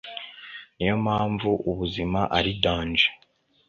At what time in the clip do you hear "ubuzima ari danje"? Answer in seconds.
1.69-3.07